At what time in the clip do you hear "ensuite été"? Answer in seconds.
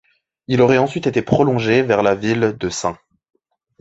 0.79-1.21